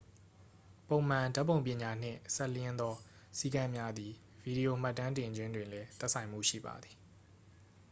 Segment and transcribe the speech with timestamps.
[0.87, 2.95] ပုံမှန်ဓာတ်ပုံပညာနှင့်စပ်လျဉ်းသော
[3.37, 6.95] စည်းကမ်းများသည် ဗီဒီယိုမှတ်တမ်းတင်ခြင်းတွင်လည်း သက်ဆိုင်မှုရှိပါသည်